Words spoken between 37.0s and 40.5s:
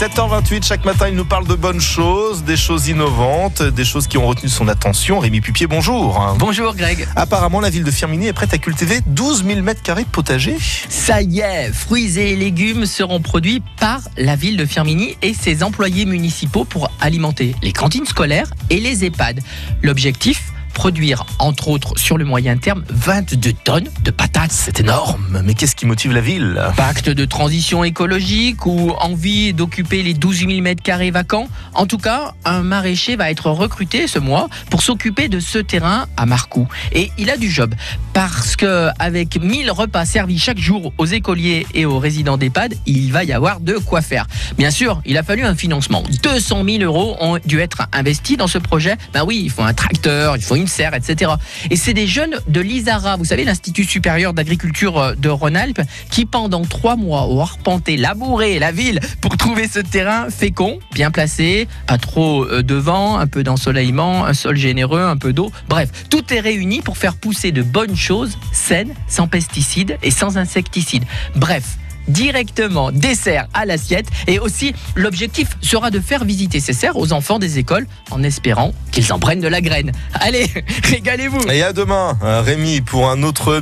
il a du job, parce que avec 1000 repas servis